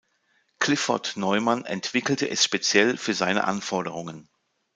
[0.59, 4.31] Clifford Neuman entwickelte es speziell für seine Anforderungen.